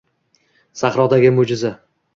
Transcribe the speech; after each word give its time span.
Sahrodagi 0.83 1.33
mo‘jiza 1.39 1.77